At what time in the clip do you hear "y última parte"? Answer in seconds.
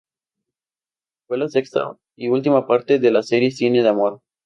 2.15-2.97